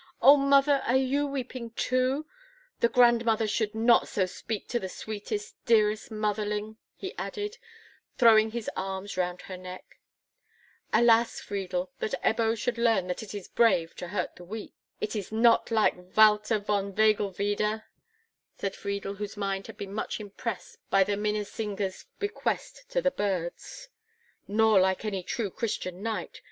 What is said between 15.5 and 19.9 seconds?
like Walther of Vögelwiede," said Friedel, whose mind had